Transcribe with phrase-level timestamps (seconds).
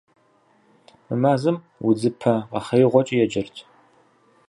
[1.07, 1.57] Мы мазэм
[1.87, 3.55] удзыпэ къэхъеигъуэкӀи еджэрт.